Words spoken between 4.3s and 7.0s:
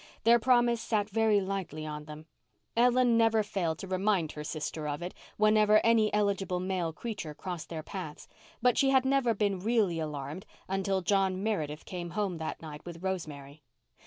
her sister of it whenever any eligible male